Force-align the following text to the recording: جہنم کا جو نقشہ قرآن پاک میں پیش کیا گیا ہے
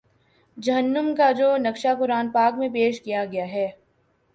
جہنم 0.57 1.13
کا 1.17 1.31
جو 1.31 1.55
نقشہ 1.57 1.93
قرآن 1.99 2.31
پاک 2.31 2.57
میں 2.57 2.69
پیش 2.69 3.01
کیا 3.01 3.25
گیا 3.25 3.47
ہے 3.47 3.69